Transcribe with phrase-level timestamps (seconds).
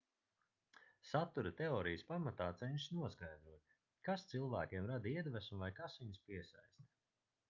[1.09, 3.75] satura teorijas pamatā cenšas noskaidrot
[4.09, 6.89] kas cilvēkiem rada iedvesmu vai kas viņus piesaista